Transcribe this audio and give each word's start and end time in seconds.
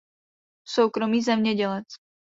Soukromý 0.63 1.21
zemědělec. 1.21 1.85